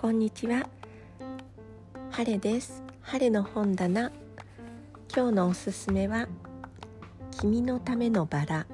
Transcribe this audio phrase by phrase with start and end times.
[0.00, 0.66] こんにちは。
[2.10, 2.82] 晴れです。
[3.02, 4.10] 晴れの本棚。
[5.14, 6.26] 今日のおすすめは
[7.38, 8.66] 君のためのバラ。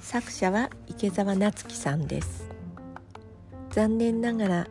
[0.00, 2.48] 作者は池澤夏樹さんです。
[3.72, 4.66] 残念ながら、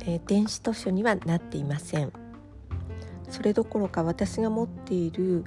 [0.00, 2.12] えー、電子図書にはなっていません。
[3.30, 5.44] それどころか私が持っている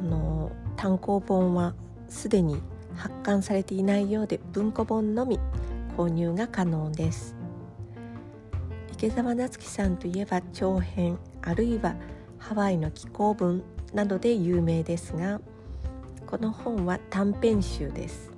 [0.00, 1.74] あの単行本は
[2.08, 2.62] すでに
[2.96, 5.38] 発刊されていないようで文庫本のみ
[5.98, 7.43] 購入が可能です。
[9.04, 11.94] 池澤夏樹さんといえば長編あるいは
[12.38, 15.42] ハワイの気候文などで有名ですが
[16.26, 18.32] この本は短編集です。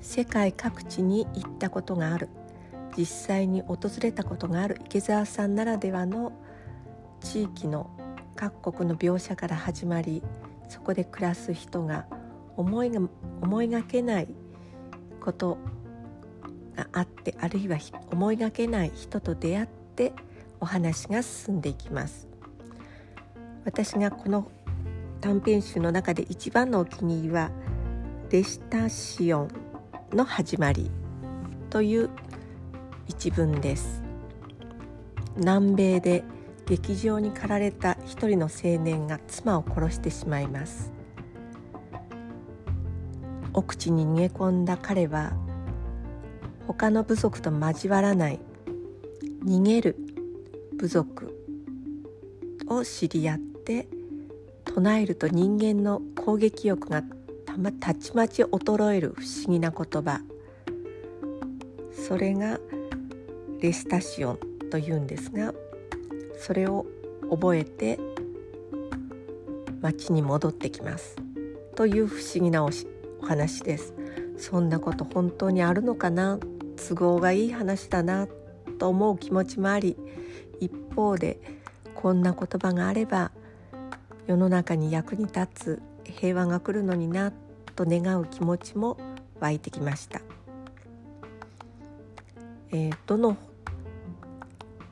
[0.00, 2.28] 世界各地に行ったことがある。
[2.96, 4.78] 実際に訪れたことがある。
[4.84, 6.30] 池澤さんならではの
[7.20, 7.90] 地域の
[8.36, 10.22] 各国の描写から始まり
[10.68, 12.06] そこで暮らす人が
[12.56, 13.00] 思いが
[13.42, 14.28] 思いがけない
[15.20, 15.58] こと
[16.78, 17.76] があってあるいは
[18.12, 20.12] 思いがけない人と出会って
[20.60, 22.28] お話が進んでいきます。
[23.64, 24.50] 私がこの
[25.20, 27.50] 短編集の中で一番のお気に入りは
[28.30, 29.48] 「デシタシオン
[30.12, 30.90] の始まり」
[31.68, 32.10] という
[33.08, 34.02] 一文です。
[35.36, 36.24] 南米で
[36.66, 40.92] 劇場に駆られた一人の青年が妻を殺してしまいます。
[43.52, 45.32] 奥地に逃げ込んだ彼は
[46.68, 48.38] 他の部族と交わらない。
[49.44, 49.96] 逃げる。
[50.76, 51.34] 部族。
[52.68, 53.88] を知り合って
[54.64, 57.02] 唱えると人間の攻撃欲が
[57.46, 60.20] たまたちまち衰える不思議な言葉。
[61.92, 62.60] それが
[63.60, 64.38] レスタシオン
[64.70, 65.54] というんですが
[66.38, 66.86] それを
[67.30, 67.98] 覚えて
[69.80, 71.16] 町に戻ってきます。
[71.74, 72.70] という不思議なお
[73.22, 73.94] 話です。
[74.36, 76.38] そんなこと本当にあるのかな？
[76.78, 78.28] 都合がいい話だな
[78.78, 79.96] と思う気持ちもあり
[80.60, 81.40] 一方で
[81.94, 83.32] こんな言葉があれば
[84.26, 87.32] 世の中に役に立つ平和が来るのにな
[87.74, 88.96] と願う気持ちも
[89.40, 90.20] 湧いてきました。
[92.70, 93.36] えー、どの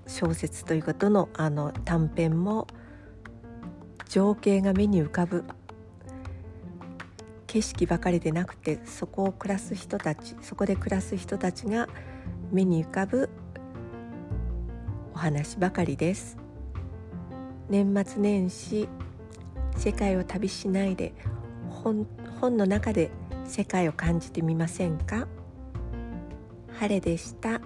[0.07, 2.67] 小説というかどのあの短編も
[4.09, 5.45] 情景が目に浮かぶ
[7.57, 11.89] 景色ばかりでなくてそこを暮らす人たちそこで暮らす人たちが
[12.53, 13.31] 目に浮かぶ
[15.15, 16.37] お話ばかりです
[17.71, 18.91] 年末年始
[19.75, 21.15] 世界を旅しないで
[21.71, 22.07] 本
[22.43, 23.11] 本の中で
[23.47, 25.27] 世界を感じてみませんか？
[26.79, 27.63] 晴れでした。